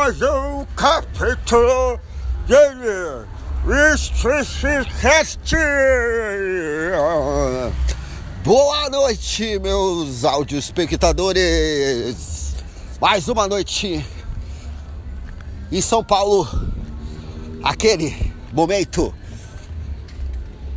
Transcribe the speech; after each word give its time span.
mais 0.00 0.22
um. 0.22 0.64
Boa 8.42 8.88
noite, 8.88 9.58
meus 9.58 10.24
espectadores. 10.56 12.54
Mais 12.98 13.28
uma 13.28 13.46
noite 13.46 14.02
em 15.70 15.82
São 15.82 16.02
Paulo. 16.02 16.48
Aquele 17.62 18.32
momento 18.54 19.14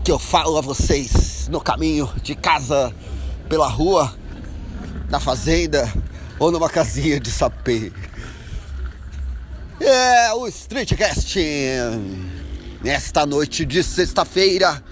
que 0.04 0.12
eu 0.12 0.20
falo 0.20 0.58
a 0.58 0.62
vocês 0.62 1.48
no 1.48 1.62
caminho 1.62 2.12
de 2.22 2.36
casa, 2.36 2.94
pela 3.48 3.70
rua, 3.70 4.14
na 5.10 5.22
fazenda 5.22 5.90
ou 6.38 6.52
numa 6.52 6.68
casinha 6.68 7.22
de 7.22 7.32
sapê. 7.32 7.90
É 9.80 10.32
o 10.34 10.48
Streetcast 10.48 11.40
nesta 12.84 13.26
noite 13.26 13.66
de 13.66 13.84
sexta-feira. 13.84 14.84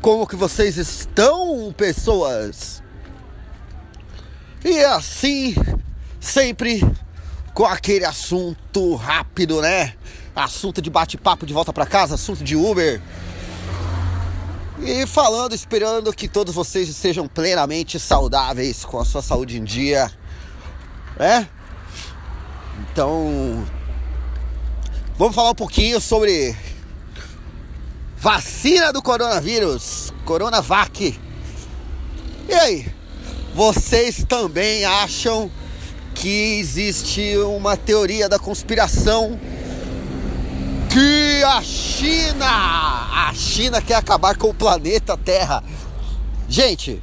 Como 0.00 0.26
que 0.26 0.36
vocês 0.36 0.76
estão, 0.76 1.72
pessoas? 1.76 2.82
E 4.64 4.84
assim, 4.84 5.54
sempre 6.20 6.82
com 7.54 7.64
aquele 7.64 8.04
assunto 8.04 8.94
rápido, 8.96 9.62
né? 9.62 9.94
Assunto 10.36 10.82
de 10.82 10.90
bate-papo 10.90 11.46
de 11.46 11.54
volta 11.54 11.72
para 11.72 11.86
casa, 11.86 12.16
assunto 12.16 12.44
de 12.44 12.54
Uber. 12.54 13.00
E 14.80 15.06
falando, 15.06 15.54
esperando 15.54 16.12
que 16.12 16.28
todos 16.28 16.54
vocês 16.54 16.88
estejam 16.88 17.26
plenamente 17.26 17.98
saudáveis, 17.98 18.84
com 18.84 19.00
a 19.00 19.04
sua 19.04 19.22
saúde 19.22 19.58
em 19.58 19.64
dia, 19.64 20.12
né? 21.18 21.48
Então, 22.78 23.66
vamos 25.16 25.34
falar 25.34 25.50
um 25.50 25.54
pouquinho 25.54 26.00
sobre 26.00 26.56
vacina 28.16 28.92
do 28.92 29.02
coronavírus, 29.02 30.12
Coronavac. 30.24 31.18
E 32.48 32.54
aí, 32.54 32.92
vocês 33.54 34.24
também 34.28 34.84
acham 34.84 35.50
que 36.14 36.58
existe 36.58 37.36
uma 37.38 37.76
teoria 37.76 38.28
da 38.28 38.38
conspiração 38.38 39.38
que 40.88 41.42
a 41.44 41.62
China, 41.62 42.46
a 43.28 43.32
China 43.34 43.82
quer 43.82 43.96
acabar 43.96 44.36
com 44.36 44.48
o 44.48 44.54
planeta 44.54 45.16
Terra. 45.16 45.62
Gente, 46.48 47.02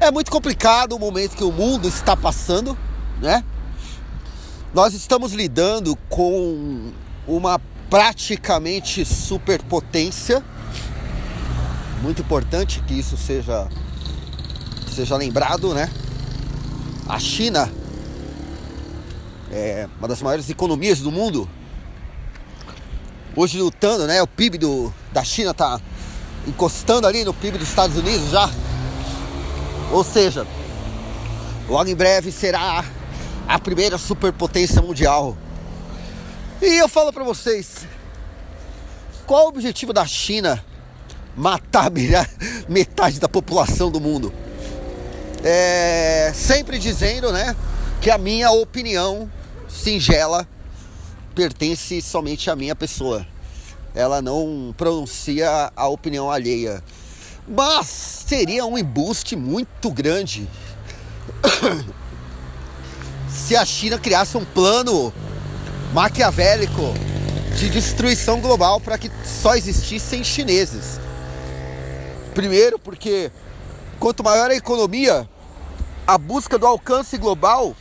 é 0.00 0.10
muito 0.10 0.30
complicado 0.30 0.92
o 0.92 0.98
momento 0.98 1.36
que 1.36 1.44
o 1.44 1.50
mundo 1.50 1.88
está 1.88 2.16
passando, 2.16 2.76
né? 3.20 3.44
Nós 4.74 4.92
estamos 4.92 5.32
lidando 5.32 5.96
com 6.10 6.92
uma 7.26 7.58
praticamente 7.88 9.02
superpotência. 9.02 10.44
Muito 12.02 12.20
importante 12.20 12.82
que 12.86 12.92
isso 12.92 13.16
seja 13.16 13.66
seja 14.94 15.16
lembrado, 15.16 15.72
né? 15.72 15.90
A 17.08 17.18
China 17.18 17.70
é 19.50 19.88
uma 19.98 20.06
das 20.06 20.20
maiores 20.20 20.50
economias 20.50 21.00
do 21.00 21.10
mundo 21.10 21.48
hoje 23.34 23.58
lutando, 23.58 24.06
né? 24.06 24.20
O 24.20 24.26
PIB 24.26 24.58
do, 24.58 24.92
da 25.12 25.24
China 25.24 25.54
tá 25.54 25.80
encostando 26.46 27.06
ali 27.06 27.24
no 27.24 27.32
PIB 27.32 27.56
dos 27.56 27.68
Estados 27.68 27.96
Unidos 27.96 28.28
já. 28.28 28.50
Ou 29.90 30.04
seja, 30.04 30.46
logo 31.66 31.88
em 31.88 31.94
breve 31.94 32.30
será 32.30 32.84
a 33.48 33.58
primeira 33.58 33.96
superpotência 33.96 34.82
mundial. 34.82 35.34
E 36.60 36.76
eu 36.76 36.86
falo 36.86 37.10
para 37.10 37.24
vocês, 37.24 37.86
qual 39.26 39.46
o 39.46 39.48
objetivo 39.48 39.92
da 39.92 40.04
China 40.06 40.62
matar 41.34 41.90
metade 42.68 43.18
da 43.18 43.28
população 43.28 43.90
do 43.90 43.98
mundo? 43.98 44.32
É, 45.42 46.30
sempre 46.34 46.78
dizendo, 46.78 47.32
né, 47.32 47.56
que 48.02 48.10
a 48.10 48.18
minha 48.18 48.50
opinião 48.50 49.30
singela 49.66 50.46
pertence 51.34 52.02
somente 52.02 52.50
à 52.50 52.56
minha 52.56 52.76
pessoa. 52.76 53.26
Ela 53.94 54.20
não 54.20 54.74
pronuncia 54.76 55.72
a 55.74 55.88
opinião 55.88 56.30
alheia. 56.30 56.82
Mas 57.46 57.86
seria 57.86 58.66
um 58.66 58.76
embuste 58.76 59.34
muito 59.34 59.90
grande 59.90 60.46
se 63.30 63.56
a 63.56 63.64
China 63.64 63.98
criasse 63.98 64.36
um 64.36 64.44
plano 64.44 65.12
maquiavélico 65.92 66.94
de 67.56 67.68
destruição 67.68 68.40
global 68.40 68.80
para 68.80 68.96
que 68.96 69.10
só 69.24 69.54
existissem 69.54 70.22
chineses. 70.22 71.00
Primeiro, 72.34 72.78
porque 72.78 73.30
quanto 73.98 74.22
maior 74.22 74.50
a 74.50 74.54
economia, 74.54 75.28
a 76.06 76.16
busca 76.16 76.58
do 76.58 76.66
alcance 76.66 77.18
global 77.18 77.74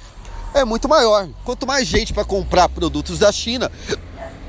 é 0.54 0.66
muito 0.66 0.90
maior. 0.90 1.30
Quanto 1.46 1.68
mais 1.68 1.88
gente 1.88 2.14
para 2.14 2.26
comprar 2.26 2.68
produtos 2.70 3.20
da 3.20 3.32
China 3.32 3.72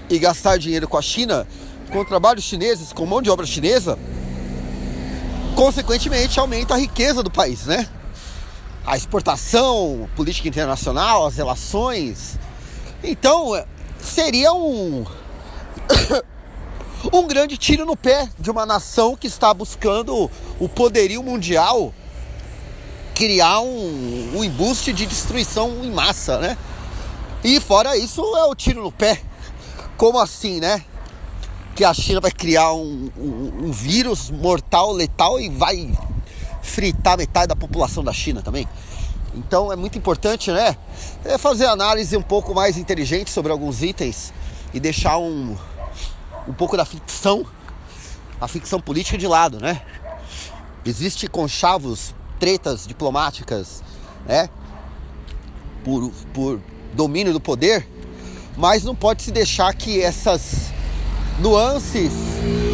e 0.08 0.18
gastar 0.18 0.58
dinheiro 0.58 0.88
com 0.88 0.96
a 0.96 1.02
China, 1.02 1.46
com 1.92 2.04
trabalhos 2.04 2.44
chineses, 2.44 2.92
com 2.92 3.04
mão 3.04 3.20
de 3.20 3.30
obra 3.30 3.44
chinesa, 3.44 3.98
consequentemente 5.54 6.38
aumenta 6.40 6.74
a 6.74 6.78
riqueza 6.78 7.22
do 7.22 7.30
país, 7.30 7.66
né? 7.66 7.86
A 8.88 8.96
exportação, 8.96 10.08
política 10.16 10.48
internacional, 10.48 11.26
as 11.26 11.36
relações. 11.36 12.38
Então, 13.04 13.52
seria 14.00 14.50
um 14.54 15.04
um 17.12 17.26
grande 17.26 17.58
tiro 17.58 17.84
no 17.84 17.94
pé 17.94 18.30
de 18.38 18.50
uma 18.50 18.64
nação 18.64 19.14
que 19.14 19.26
está 19.26 19.52
buscando 19.52 20.30
o 20.58 20.68
poderio 20.70 21.22
mundial 21.22 21.92
criar 23.14 23.60
um, 23.60 24.38
um 24.38 24.42
embuste 24.42 24.90
de 24.94 25.04
destruição 25.04 25.84
em 25.84 25.90
massa, 25.90 26.38
né? 26.38 26.56
E 27.44 27.60
fora 27.60 27.94
isso 27.94 28.22
é 28.38 28.44
o 28.44 28.54
tiro 28.54 28.82
no 28.82 28.90
pé. 28.90 29.20
Como 29.98 30.18
assim, 30.18 30.60
né? 30.60 30.82
Que 31.76 31.84
a 31.84 31.92
China 31.92 32.22
vai 32.22 32.30
criar 32.30 32.72
um, 32.72 33.10
um, 33.18 33.66
um 33.66 33.70
vírus 33.70 34.30
mortal, 34.30 34.92
letal 34.92 35.38
e 35.38 35.50
vai 35.50 35.92
fritar 36.68 37.16
metade 37.16 37.48
da 37.48 37.56
população 37.56 38.04
da 38.04 38.12
China 38.12 38.42
também. 38.42 38.68
Então 39.34 39.72
é 39.72 39.76
muito 39.76 39.98
importante, 39.98 40.50
né? 40.50 40.76
É 41.24 41.38
fazer 41.38 41.66
análise 41.66 42.16
um 42.16 42.22
pouco 42.22 42.54
mais 42.54 42.76
inteligente 42.76 43.30
sobre 43.30 43.52
alguns 43.52 43.82
itens 43.82 44.32
e 44.72 44.80
deixar 44.80 45.18
um, 45.18 45.56
um 46.46 46.52
pouco 46.52 46.76
da 46.76 46.84
ficção, 46.84 47.44
a 48.40 48.48
ficção 48.48 48.80
política 48.80 49.18
de 49.18 49.26
lado, 49.26 49.60
né? 49.60 49.82
Existe 50.84 51.26
conchavos 51.28 52.14
tretas 52.38 52.86
diplomáticas, 52.86 53.82
né? 54.26 54.48
Por, 55.84 56.10
por 56.32 56.60
domínio 56.92 57.32
do 57.32 57.40
poder, 57.40 57.88
mas 58.56 58.82
não 58.84 58.94
pode 58.94 59.22
se 59.22 59.30
deixar 59.30 59.72
que 59.74 60.02
essas 60.02 60.70
nuances 61.38 62.12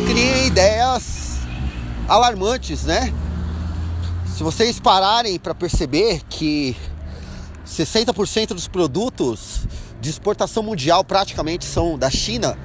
criem 0.06 0.46
ideias 0.46 1.38
alarmantes, 2.08 2.84
né? 2.84 3.12
Se 4.36 4.42
vocês 4.42 4.80
pararem 4.80 5.38
para 5.38 5.54
perceber 5.54 6.20
que 6.28 6.76
60% 7.64 8.48
dos 8.48 8.66
produtos 8.66 9.60
de 10.00 10.10
exportação 10.10 10.60
mundial 10.60 11.04
praticamente 11.04 11.64
são 11.64 11.96
da 11.96 12.10
China, 12.10 12.58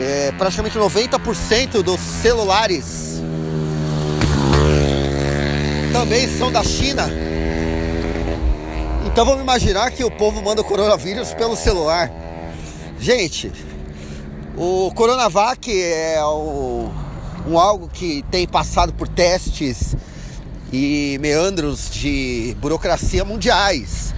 é, 0.00 0.32
praticamente 0.38 0.78
90% 0.78 1.82
dos 1.82 2.00
celulares 2.00 3.20
também 5.92 6.26
são 6.38 6.50
da 6.50 6.64
China. 6.64 7.10
Então 9.06 9.26
vamos 9.26 9.42
imaginar 9.42 9.90
que 9.90 10.02
o 10.02 10.10
povo 10.10 10.40
manda 10.40 10.62
o 10.62 10.64
coronavírus 10.64 11.34
pelo 11.34 11.56
celular. 11.56 12.10
Gente, 12.98 13.52
o 14.56 14.90
Coronavac 14.94 15.70
é 15.70 16.24
o, 16.24 16.90
um 17.46 17.58
algo 17.58 17.86
que 17.86 18.24
tem 18.30 18.48
passado 18.48 18.94
por 18.94 19.06
testes 19.06 19.94
e 20.72 21.18
meandros 21.20 21.90
de 21.90 22.56
burocracia 22.60 23.24
mundiais, 23.24 24.14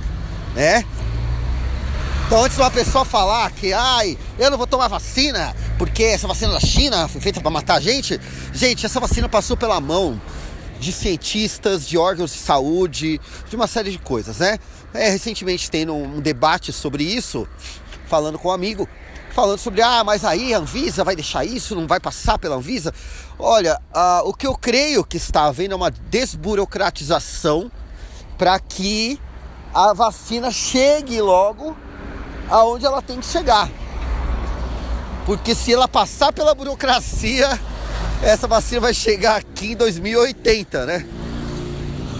né? 0.55 0.85
Então 2.27 2.45
antes 2.45 2.57
de 2.57 2.63
uma 2.63 2.71
pessoa 2.71 3.05
falar 3.05 3.51
que, 3.51 3.73
ai, 3.73 4.17
eu 4.39 4.51
não 4.51 4.59
vou 4.59 4.67
tomar 4.67 4.89
vacina 4.89 5.55
porque 5.77 6.05
essa 6.05 6.29
vacina 6.29 6.53
da 6.53 6.61
China 6.61 7.09
foi 7.09 7.21
feita 7.21 7.41
para 7.41 7.51
matar 7.51 7.77
a 7.77 7.81
gente, 7.81 8.21
gente, 8.53 8.87
essa 8.87 9.01
vacina 9.01 9.29
passou 9.29 9.57
pela 9.57 9.81
mão 9.81 10.21
de 10.79 10.93
cientistas, 10.93 11.87
de 11.87 11.99
órgãos 11.99 12.33
de 12.33 12.39
saúde, 12.39 13.21
de 13.49 13.57
uma 13.57 13.67
série 13.67 13.91
de 13.91 13.99
coisas, 13.99 14.39
né? 14.39 14.59
É, 14.95 15.11
recentemente 15.11 15.71
tendo 15.71 15.95
um 15.95 16.21
debate 16.21 16.73
sobre 16.73 17.05
isso, 17.05 17.47
falando 18.07 18.39
com 18.39 18.49
um 18.49 18.53
amigo, 18.53 18.89
falando 19.31 19.59
sobre, 19.59 19.81
ah, 19.83 20.03
mas 20.05 20.25
aí 20.25 20.53
a 20.53 20.59
Anvisa 20.59 21.05
vai 21.05 21.15
deixar 21.15 21.45
isso, 21.45 21.75
não 21.75 21.87
vai 21.87 22.01
passar 22.01 22.39
pela 22.39 22.57
Anvisa. 22.57 22.93
Olha, 23.39 23.81
uh, 23.95 24.29
o 24.29 24.35
que 24.35 24.47
eu 24.47 24.57
creio 24.57 25.05
que 25.05 25.17
está 25.17 25.45
havendo 25.45 25.73
é 25.73 25.77
uma 25.77 25.91
desburocratização 25.91 27.71
para 28.37 28.59
que 28.59 29.21
a 29.73 29.93
vacina 29.93 30.51
chegue 30.51 31.21
logo 31.21 31.77
aonde 32.49 32.85
ela 32.85 33.01
tem 33.01 33.21
que 33.21 33.27
chegar. 33.27 33.71
Porque 35.25 35.55
se 35.55 35.73
ela 35.73 35.87
passar 35.87 36.33
pela 36.33 36.55
burocracia, 36.55 37.59
essa 38.23 38.47
vacina 38.47 38.81
vai 38.81 38.95
chegar 38.95 39.37
aqui 39.37 39.73
em 39.73 39.77
2080, 39.77 40.87
né? 40.87 41.07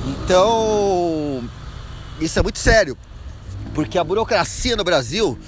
Então, 0.07 1.43
isso 2.21 2.39
é 2.39 2.43
muito 2.43 2.59
sério, 2.59 2.97
porque 3.75 3.99
a 3.99 4.05
burocracia 4.05 4.77
no 4.77 4.85
Brasil 4.85 5.39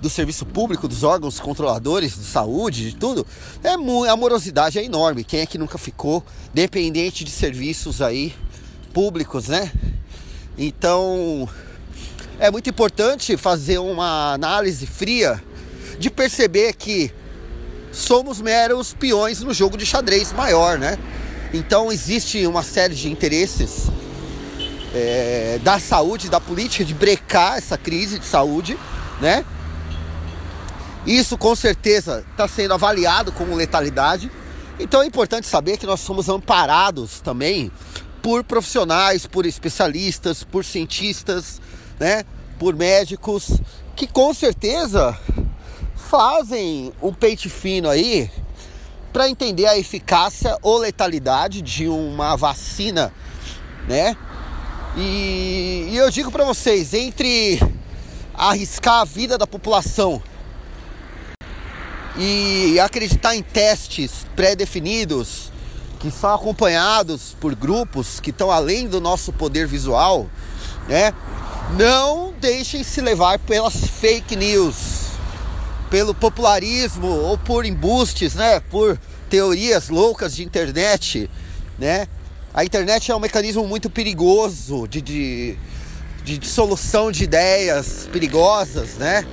do 0.00 0.08
serviço 0.08 0.46
público, 0.46 0.86
dos 0.86 1.02
órgãos 1.02 1.40
controladores 1.40 2.14
de 2.14 2.24
saúde, 2.24 2.90
de 2.90 2.96
tudo, 2.96 3.26
é 3.62 3.70
a 3.72 4.16
morosidade 4.16 4.78
é 4.78 4.84
enorme. 4.84 5.24
Quem 5.24 5.40
é 5.40 5.46
que 5.46 5.58
nunca 5.58 5.78
ficou 5.78 6.24
dependente 6.54 7.24
de 7.24 7.30
serviços 7.30 8.00
aí 8.00 8.34
públicos, 8.92 9.48
né? 9.48 9.72
Então, 10.56 11.48
é 12.38 12.50
muito 12.50 12.70
importante 12.70 13.36
fazer 13.36 13.78
uma 13.78 14.32
análise 14.32 14.86
fria 14.86 15.42
de 15.98 16.10
perceber 16.10 16.74
que 16.74 17.12
somos 17.92 18.40
meros 18.40 18.92
peões 18.92 19.40
no 19.40 19.52
jogo 19.52 19.76
de 19.76 19.84
xadrez 19.84 20.32
maior, 20.32 20.78
né? 20.78 20.96
Então 21.52 21.90
existe 21.90 22.46
uma 22.46 22.62
série 22.62 22.94
de 22.94 23.10
interesses 23.10 23.86
é, 24.94 25.58
da 25.62 25.78
saúde, 25.78 26.28
da 26.28 26.40
política 26.40 26.84
de 26.84 26.94
brecar 26.94 27.56
essa 27.56 27.76
crise 27.76 28.18
de 28.18 28.26
saúde, 28.26 28.78
né? 29.20 29.44
Isso 31.08 31.38
com 31.38 31.56
certeza 31.56 32.22
está 32.30 32.46
sendo 32.46 32.74
avaliado 32.74 33.32
como 33.32 33.56
letalidade. 33.56 34.30
Então 34.78 35.00
é 35.00 35.06
importante 35.06 35.46
saber 35.46 35.78
que 35.78 35.86
nós 35.86 36.00
somos 36.00 36.28
amparados 36.28 37.20
também 37.20 37.72
por 38.22 38.44
profissionais, 38.44 39.26
por 39.26 39.46
especialistas, 39.46 40.44
por 40.44 40.66
cientistas, 40.66 41.62
né? 41.98 42.26
Por 42.58 42.76
médicos 42.76 43.58
que 43.96 44.06
com 44.06 44.34
certeza 44.34 45.18
fazem 45.96 46.92
um 47.00 47.14
peito 47.14 47.48
fino 47.48 47.88
aí 47.88 48.30
para 49.10 49.30
entender 49.30 49.64
a 49.64 49.78
eficácia 49.78 50.58
ou 50.60 50.76
letalidade 50.76 51.62
de 51.62 51.88
uma 51.88 52.36
vacina, 52.36 53.10
né? 53.88 54.14
E, 54.94 55.88
e 55.90 55.96
eu 55.96 56.10
digo 56.10 56.30
para 56.30 56.44
vocês, 56.44 56.92
entre 56.92 57.58
arriscar 58.34 59.00
a 59.00 59.04
vida 59.06 59.38
da 59.38 59.46
população 59.46 60.22
e 62.18 62.80
acreditar 62.80 63.36
em 63.36 63.42
testes 63.42 64.26
pré-definidos 64.34 65.52
que 66.00 66.10
são 66.10 66.34
acompanhados 66.34 67.36
por 67.40 67.54
grupos 67.54 68.20
que 68.20 68.30
estão 68.30 68.50
além 68.50 68.88
do 68.88 69.00
nosso 69.00 69.32
poder 69.32 69.66
visual, 69.66 70.28
né? 70.88 71.12
Não 71.76 72.32
deixem 72.40 72.82
se 72.82 73.00
levar 73.00 73.38
pelas 73.38 73.74
fake 73.74 74.34
news, 74.36 75.08
pelo 75.90 76.14
popularismo 76.14 77.08
ou 77.08 77.38
por 77.38 77.64
embustes, 77.64 78.34
né? 78.34 78.60
Por 78.60 78.98
teorias 79.28 79.88
loucas 79.88 80.34
de 80.34 80.44
internet, 80.44 81.30
né? 81.78 82.08
A 82.54 82.64
internet 82.64 83.10
é 83.10 83.14
um 83.14 83.20
mecanismo 83.20 83.66
muito 83.66 83.90
perigoso 83.90 84.88
de, 84.88 85.00
de, 85.00 85.56
de 86.24 86.38
dissolução 86.38 87.12
de 87.12 87.24
ideias 87.24 88.08
perigosas, 88.10 88.94
né? 88.94 89.24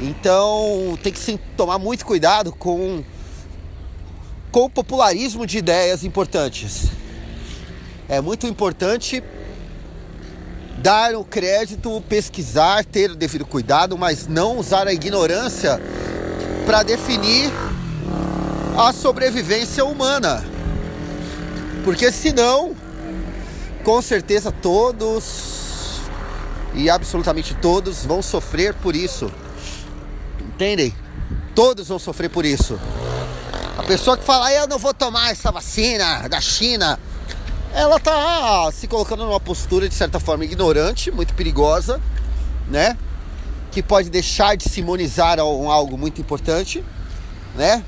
Então 0.00 0.96
tem 1.02 1.12
que 1.12 1.18
sim, 1.18 1.38
tomar 1.56 1.78
muito 1.78 2.06
cuidado 2.06 2.52
com, 2.52 3.02
com 4.52 4.64
o 4.64 4.70
popularismo 4.70 5.46
de 5.46 5.58
ideias 5.58 6.04
importantes. 6.04 6.88
É 8.08 8.20
muito 8.20 8.46
importante 8.46 9.22
dar 10.78 11.14
o 11.16 11.24
crédito, 11.24 12.02
pesquisar, 12.08 12.84
ter 12.84 13.10
o 13.10 13.16
devido 13.16 13.44
cuidado, 13.44 13.98
mas 13.98 14.28
não 14.28 14.58
usar 14.58 14.86
a 14.86 14.92
ignorância 14.92 15.80
para 16.64 16.82
definir 16.82 17.50
a 18.78 18.92
sobrevivência 18.92 19.84
humana. 19.84 20.44
Porque 21.84 22.12
senão, 22.12 22.76
com 23.82 24.00
certeza 24.00 24.52
todos 24.52 26.00
e 26.74 26.88
absolutamente 26.88 27.54
todos 27.56 28.04
vão 28.04 28.22
sofrer 28.22 28.74
por 28.74 28.94
isso. 28.94 29.30
Entendem? 30.58 30.92
Todos 31.54 31.86
vão 31.86 32.00
sofrer 32.00 32.28
por 32.28 32.44
isso. 32.44 32.80
A 33.78 33.82
pessoa 33.84 34.18
que 34.18 34.24
fala, 34.24 34.52
eu 34.52 34.66
não 34.66 34.76
vou 34.76 34.92
tomar 34.92 35.30
essa 35.30 35.52
vacina 35.52 36.28
da 36.28 36.40
China, 36.40 36.98
ela 37.72 38.00
tá 38.00 38.68
se 38.72 38.88
colocando 38.88 39.24
numa 39.24 39.38
postura 39.38 39.88
de 39.88 39.94
certa 39.94 40.18
forma 40.18 40.44
ignorante, 40.44 41.12
muito 41.12 41.32
perigosa, 41.34 42.00
né? 42.66 42.98
Que 43.70 43.84
pode 43.84 44.10
deixar 44.10 44.56
de 44.56 44.68
se 44.68 44.80
imunizar 44.80 45.38
a 45.38 45.42
algo 45.42 45.96
muito 45.96 46.20
importante, 46.20 46.84
né? 47.54 47.84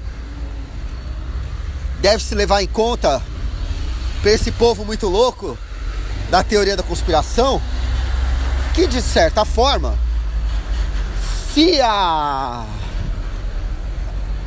Deve 2.00 2.22
se 2.22 2.36
levar 2.36 2.62
em 2.62 2.68
conta 2.68 3.20
para 4.22 4.30
esse 4.30 4.52
povo 4.52 4.84
muito 4.84 5.08
louco 5.08 5.58
da 6.30 6.44
teoria 6.44 6.76
da 6.76 6.84
conspiração, 6.84 7.60
que 8.74 8.86
de 8.86 9.02
certa 9.02 9.44
forma 9.44 9.98
se 11.52 11.80
a, 11.80 12.64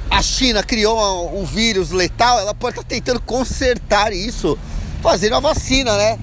a 0.09 0.21
China 0.21 0.63
criou 0.63 0.97
um, 0.97 1.41
um 1.41 1.45
vírus 1.45 1.91
letal, 1.91 2.39
ela 2.39 2.53
pode 2.53 2.77
estar 2.77 2.83
tá 2.83 2.95
tentando 2.95 3.19
consertar 3.21 4.13
isso, 4.13 4.57
fazendo 5.01 5.35
a 5.35 5.39
vacina, 5.39 5.97
né? 5.97 6.17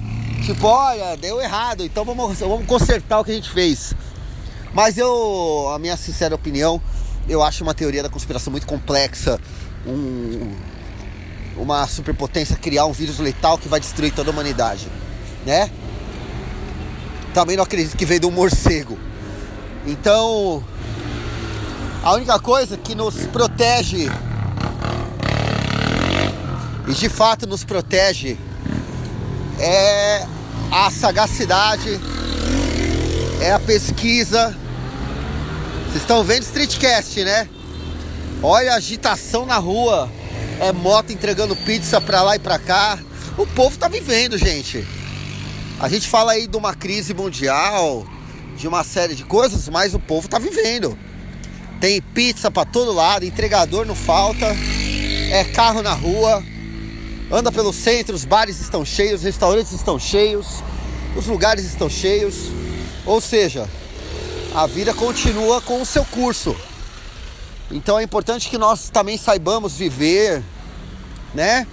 Tipo, 0.44 0.66
olha, 0.68 1.16
deu 1.16 1.40
errado, 1.40 1.84
então 1.84 2.04
vamos, 2.04 2.38
vamos 2.38 2.66
consertar 2.66 3.20
o 3.20 3.24
que 3.24 3.30
a 3.30 3.34
gente 3.34 3.50
fez. 3.50 3.94
Mas 4.72 4.96
eu, 4.96 5.68
a 5.74 5.78
minha 5.78 5.96
sincera 5.96 6.34
opinião, 6.34 6.80
eu 7.28 7.42
acho 7.42 7.62
uma 7.62 7.74
teoria 7.74 8.02
da 8.02 8.08
conspiração 8.08 8.50
muito 8.50 8.66
complexa. 8.66 9.38
Um, 9.86 10.54
uma 11.56 11.86
superpotência 11.86 12.56
criar 12.56 12.86
um 12.86 12.92
vírus 12.92 13.18
letal 13.18 13.58
que 13.58 13.68
vai 13.68 13.80
destruir 13.80 14.12
toda 14.12 14.30
a 14.30 14.32
humanidade, 14.32 14.88
né? 15.44 15.70
Também 17.34 17.56
não 17.56 17.64
acredito 17.64 17.96
que 17.96 18.06
veio 18.06 18.20
do 18.20 18.30
morcego. 18.30 19.09
Então, 19.86 20.62
a 22.02 22.12
única 22.14 22.38
coisa 22.38 22.76
que 22.76 22.94
nos 22.94 23.14
protege 23.26 24.08
e 26.86 26.92
de 26.92 27.08
fato 27.08 27.46
nos 27.46 27.64
protege 27.64 28.36
é 29.58 30.26
a 30.70 30.90
sagacidade, 30.90 32.00
é 33.40 33.52
a 33.52 33.60
pesquisa. 33.60 34.56
Vocês 35.84 36.02
estão 36.02 36.22
vendo 36.24 36.42
Streetcast, 36.42 37.24
né? 37.24 37.48
Olha 38.42 38.72
a 38.72 38.76
agitação 38.76 39.44
na 39.44 39.56
rua. 39.56 40.10
É 40.60 40.72
moto 40.72 41.10
entregando 41.10 41.56
pizza 41.56 42.00
pra 42.00 42.22
lá 42.22 42.36
e 42.36 42.38
pra 42.38 42.58
cá. 42.58 42.98
O 43.38 43.46
povo 43.46 43.78
tá 43.78 43.88
vivendo, 43.88 44.36
gente. 44.36 44.86
A 45.78 45.88
gente 45.88 46.08
fala 46.08 46.32
aí 46.32 46.46
de 46.46 46.56
uma 46.56 46.74
crise 46.74 47.14
mundial, 47.14 48.06
de 48.60 48.68
uma 48.68 48.84
série 48.84 49.14
de 49.14 49.24
coisas, 49.24 49.68
mas 49.70 49.94
o 49.94 49.98
povo 49.98 50.28
tá 50.28 50.38
vivendo. 50.38 50.96
Tem 51.80 52.02
pizza 52.02 52.50
para 52.50 52.66
todo 52.66 52.92
lado, 52.92 53.24
entregador 53.24 53.86
não 53.86 53.94
falta, 53.94 54.46
é 55.30 55.42
carro 55.44 55.82
na 55.82 55.94
rua, 55.94 56.44
anda 57.32 57.50
pelo 57.50 57.72
centro, 57.72 58.14
os 58.14 58.26
bares 58.26 58.60
estão 58.60 58.84
cheios, 58.84 59.20
os 59.20 59.24
restaurantes 59.24 59.72
estão 59.72 59.98
cheios, 59.98 60.62
os 61.16 61.26
lugares 61.26 61.64
estão 61.64 61.88
cheios. 61.88 62.34
Ou 63.06 63.18
seja, 63.18 63.66
a 64.54 64.66
vida 64.66 64.92
continua 64.92 65.62
com 65.62 65.80
o 65.80 65.86
seu 65.86 66.04
curso. 66.04 66.54
Então 67.70 67.98
é 67.98 68.02
importante 68.02 68.50
que 68.50 68.58
nós 68.58 68.90
também 68.90 69.16
saibamos 69.16 69.74
viver, 69.74 70.42
né? 71.34 71.66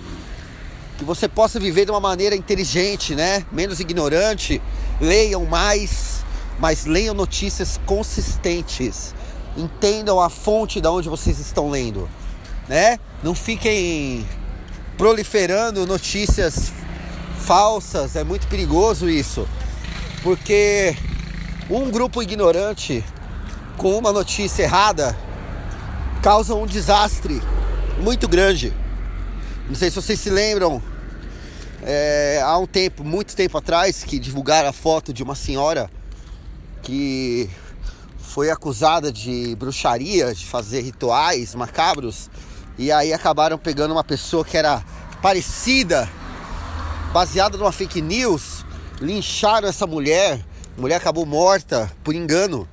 Que 0.98 1.04
você 1.04 1.28
possa 1.28 1.60
viver 1.60 1.84
de 1.84 1.92
uma 1.92 2.00
maneira 2.00 2.34
inteligente, 2.36 3.14
né? 3.14 3.46
Menos 3.52 3.82
ignorante. 3.82 4.62
Leiam 5.02 5.46
mais, 5.46 6.17
mas 6.60 6.86
leiam 6.86 7.14
notícias 7.14 7.80
consistentes. 7.86 9.14
Entendam 9.56 10.20
a 10.20 10.30
fonte 10.30 10.80
de 10.80 10.88
onde 10.88 11.10
vocês 11.10 11.40
estão 11.40 11.70
lendo, 11.70 12.08
né? 12.68 13.00
Não 13.24 13.34
fiquem 13.34 14.26
proliferando 14.98 15.86
notícias 15.88 16.72
falsas, 17.40 18.16
é 18.16 18.24
muito 18.24 18.48
perigoso 18.48 19.10
isso. 19.10 19.48
Porque 20.22 20.96
um 21.70 21.90
grupo 21.90 22.22
ignorante 22.22 23.04
com 23.78 23.98
uma 23.98 24.12
notícia 24.12 24.64
errada 24.64 25.18
causa 26.22 26.56
um 26.56 26.66
desastre 26.66 27.42
muito 28.00 28.28
grande. 28.28 28.74
Não 29.68 29.76
sei 29.76 29.90
se 29.90 29.96
vocês 29.96 30.20
se 30.20 30.30
lembram, 30.30 30.82
é, 31.84 32.42
há 32.44 32.58
um 32.58 32.66
tempo, 32.66 33.04
muito 33.04 33.36
tempo 33.36 33.58
atrás, 33.58 34.04
que 34.04 34.20
divulgaram 34.20 34.70
a 34.70 34.74
foto 34.74 35.14
de 35.14 35.24
uma 35.24 35.36
senhora 35.36 35.90
que 36.88 37.50
foi 38.18 38.50
acusada 38.50 39.12
de 39.12 39.54
bruxaria, 39.58 40.34
de 40.34 40.46
fazer 40.46 40.80
rituais 40.80 41.54
macabros, 41.54 42.30
e 42.78 42.94
aí 42.94 43.12
acabaram 43.12 43.58
pegando 43.58 43.92
uma 43.92 44.06
pessoa 44.06 44.46
que 44.46 44.56
era 44.56 44.82
parecida, 45.22 46.10
baseada 47.12 47.58
numa 47.58 47.74
fake 47.74 48.02
news, 48.02 48.64
lincharam 49.02 49.68
essa 49.68 49.86
mulher, 49.86 50.40
A 50.78 50.82
mulher 50.82 50.96
acabou 50.96 51.26
morta 51.26 51.92
por 52.06 52.16
engano, 52.16 52.66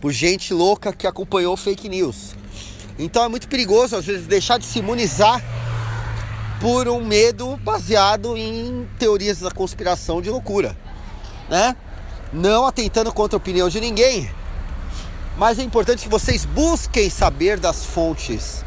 por 0.00 0.12
gente 0.12 0.54
louca 0.54 0.92
que 0.92 1.06
acompanhou 1.06 1.56
fake 1.56 1.88
news. 1.88 2.36
Então 2.96 3.24
é 3.24 3.28
muito 3.28 3.48
perigoso 3.48 3.96
às 3.96 4.04
vezes 4.04 4.28
deixar 4.28 4.58
de 4.58 4.66
se 4.66 4.78
imunizar 4.78 5.42
por 6.60 6.86
um 6.86 7.04
medo 7.04 7.56
baseado 7.56 8.36
em 8.36 8.88
teorias 9.00 9.40
da 9.40 9.50
conspiração 9.50 10.22
de 10.22 10.30
loucura, 10.30 10.78
né? 11.50 11.74
Não 12.32 12.66
atentando 12.66 13.12
contra 13.12 13.36
a 13.36 13.38
opinião 13.38 13.68
de 13.68 13.78
ninguém, 13.78 14.30
mas 15.36 15.58
é 15.58 15.62
importante 15.62 16.04
que 16.04 16.08
vocês 16.08 16.44
busquem 16.44 17.10
saber 17.10 17.58
das 17.58 17.84
fontes. 17.84 18.64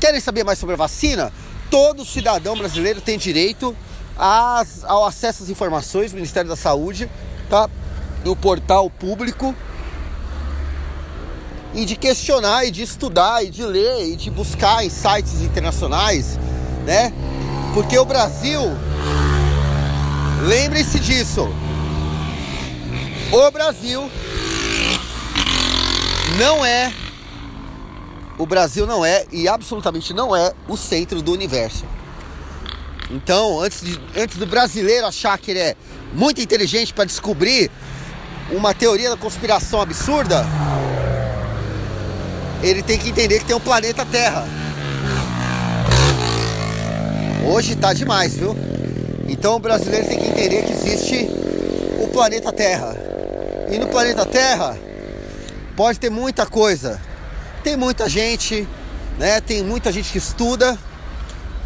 Querem 0.00 0.20
saber 0.20 0.44
mais 0.44 0.58
sobre 0.58 0.74
a 0.74 0.78
vacina? 0.78 1.32
Todo 1.70 2.04
cidadão 2.04 2.56
brasileiro 2.56 3.00
tem 3.00 3.16
direito 3.16 3.76
às, 4.18 4.82
ao 4.84 5.04
acesso 5.04 5.44
às 5.44 5.48
informações 5.48 6.10
do 6.10 6.16
Ministério 6.16 6.48
da 6.48 6.56
Saúde, 6.56 7.08
tá? 7.48 7.70
No 8.24 8.34
portal 8.34 8.90
público 8.90 9.54
e 11.74 11.84
de 11.84 11.94
questionar 11.94 12.64
e 12.64 12.70
de 12.70 12.82
estudar 12.82 13.44
e 13.44 13.50
de 13.50 13.62
ler 13.64 14.08
e 14.08 14.16
de 14.16 14.30
buscar 14.30 14.84
em 14.84 14.90
sites 14.90 15.40
internacionais, 15.42 16.38
né? 16.84 17.12
Porque 17.72 17.96
o 17.96 18.04
Brasil, 18.04 18.60
lembre-se 20.42 20.98
disso, 20.98 21.48
o 23.32 23.50
Brasil 23.50 24.10
não 26.36 26.64
é, 26.64 26.92
o 28.36 28.44
Brasil 28.44 28.86
não 28.86 29.04
é 29.04 29.24
e 29.30 29.48
absolutamente 29.48 30.12
não 30.12 30.34
é 30.34 30.52
o 30.66 30.76
centro 30.76 31.22
do 31.22 31.32
universo. 31.32 31.84
Então, 33.08 33.60
antes, 33.60 33.82
de, 33.82 34.00
antes 34.16 34.36
do 34.36 34.46
brasileiro 34.46 35.06
achar 35.06 35.38
que 35.38 35.52
ele 35.52 35.60
é 35.60 35.76
muito 36.12 36.40
inteligente 36.40 36.92
para 36.92 37.04
descobrir 37.04 37.70
uma 38.50 38.74
teoria 38.74 39.10
da 39.10 39.16
conspiração 39.16 39.80
absurda, 39.80 40.44
ele 42.62 42.82
tem 42.82 42.98
que 42.98 43.10
entender 43.10 43.38
que 43.38 43.44
tem 43.44 43.56
um 43.56 43.60
planeta 43.60 44.04
Terra. 44.04 44.46
Hoje 47.46 47.76
tá 47.76 47.92
demais, 47.92 48.34
viu? 48.34 48.56
Então 49.28 49.54
o 49.54 49.58
brasileiro 49.58 50.06
tem 50.08 50.18
que 50.18 50.26
entender 50.26 50.64
que 50.64 50.72
existe 50.72 51.28
o 52.02 52.08
planeta 52.08 52.52
Terra. 52.52 53.09
E 53.70 53.78
no 53.78 53.86
planeta 53.86 54.26
Terra 54.26 54.76
pode 55.76 55.98
ter 56.00 56.10
muita 56.10 56.44
coisa. 56.44 57.00
Tem 57.62 57.76
muita 57.76 58.08
gente, 58.08 58.66
né? 59.18 59.40
Tem 59.40 59.62
muita 59.62 59.92
gente 59.92 60.10
que 60.10 60.18
estuda 60.18 60.78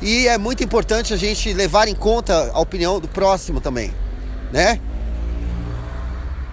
e 0.02 0.28
é 0.28 0.37
muito 0.37 0.62
importante 0.62 1.14
a 1.14 1.16
gente 1.16 1.52
levar 1.52 1.88
em 1.88 1.94
conta 1.94 2.50
a 2.52 2.61
opinião 2.61 3.00
do 3.00 3.08
próximo 3.08 3.61
também, 3.61 3.94
né? 4.52 4.78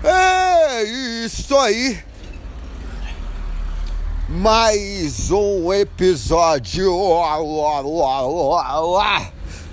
É 0.04 0.84
isso 0.84 1.58
aí 1.58 2.00
mais 4.30 5.30
um 5.30 5.74
episódio 5.74 6.90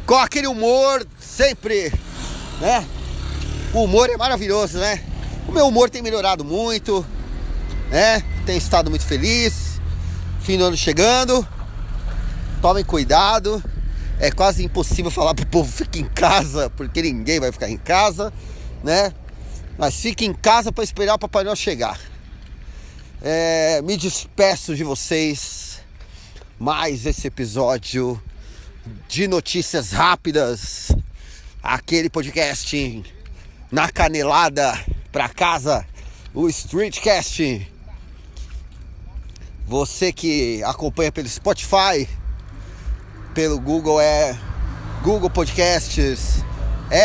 com 0.04 0.16
aquele 0.16 0.48
humor 0.48 1.06
sempre, 1.20 1.92
né? 2.60 2.84
O 3.72 3.84
humor 3.84 4.10
é 4.10 4.16
maravilhoso, 4.16 4.78
né? 4.78 5.04
O 5.48 5.52
meu 5.52 5.66
humor 5.66 5.88
tem 5.88 6.02
melhorado 6.02 6.44
muito, 6.44 7.04
né? 7.90 8.22
Tenho 8.44 8.58
estado 8.58 8.90
muito 8.90 9.06
feliz. 9.06 9.80
Fim 10.42 10.58
do 10.58 10.64
ano 10.64 10.76
chegando. 10.76 11.46
Tomem 12.60 12.84
cuidado. 12.84 13.64
É 14.20 14.30
quase 14.30 14.62
impossível 14.62 15.10
falar 15.10 15.34
pro 15.34 15.46
povo 15.46 15.72
fique 15.72 16.00
em 16.00 16.04
casa, 16.04 16.68
porque 16.70 17.00
ninguém 17.00 17.40
vai 17.40 17.50
ficar 17.50 17.70
em 17.70 17.78
casa, 17.78 18.30
né? 18.84 19.14
Mas 19.78 19.94
fique 19.94 20.26
em 20.26 20.34
casa 20.34 20.70
para 20.70 20.84
esperar 20.84 21.14
o 21.14 21.18
Papai 21.18 21.44
Noel 21.44 21.56
chegar. 21.56 21.98
É, 23.22 23.80
me 23.80 23.96
despeço 23.96 24.76
de 24.76 24.84
vocês. 24.84 25.80
Mais 26.58 27.06
esse 27.06 27.26
episódio 27.26 28.20
de 29.08 29.26
notícias 29.26 29.92
rápidas. 29.92 30.92
Aquele 31.62 32.10
podcast 32.10 33.02
na 33.72 33.88
canelada 33.88 34.78
pra 35.10 35.28
casa. 35.28 35.86
O 36.34 36.48
Streetcast. 36.48 37.70
Você 39.66 40.12
que 40.12 40.62
acompanha 40.64 41.12
pelo 41.12 41.28
Spotify, 41.28 42.08
pelo 43.34 43.60
Google 43.60 44.00
é 44.00 44.38
Google 45.02 45.28
Podcasts, 45.28 46.44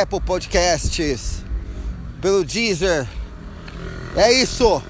Apple 0.02 0.22
Podcasts, 0.22 1.44
pelo 2.22 2.44
Deezer. 2.44 3.08
É 4.16 4.32
isso. 4.32 4.82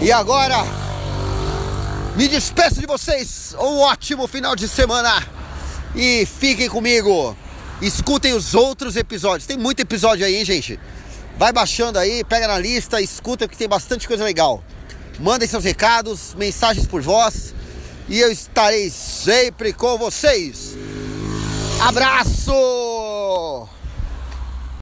E 0.00 0.10
agora, 0.10 0.64
me 2.16 2.28
despeço 2.28 2.80
de 2.80 2.86
vocês. 2.86 3.54
Um 3.58 3.78
ótimo 3.78 4.26
final 4.26 4.56
de 4.56 4.66
semana. 4.68 5.26
E 5.94 6.26
fiquem 6.26 6.68
comigo. 6.68 7.36
Escutem 7.82 8.32
os 8.32 8.54
outros 8.54 8.96
episódios. 8.96 9.46
Tem 9.46 9.58
muito 9.58 9.80
episódio 9.80 10.24
aí, 10.24 10.36
hein, 10.36 10.44
gente? 10.44 10.80
Vai 11.36 11.52
baixando 11.52 11.98
aí, 11.98 12.24
pega 12.24 12.48
na 12.48 12.58
lista, 12.58 13.00
escuta 13.00 13.46
que 13.46 13.56
tem 13.56 13.68
bastante 13.68 14.08
coisa 14.08 14.24
legal. 14.24 14.64
Mandem 15.20 15.46
seus 15.46 15.64
recados, 15.64 16.34
mensagens 16.34 16.86
por 16.86 17.02
voz. 17.02 17.54
E 18.08 18.18
eu 18.18 18.30
estarei 18.32 18.88
sempre 18.90 19.72
com 19.72 19.98
vocês. 19.98 20.74
Abraço! 21.80 23.75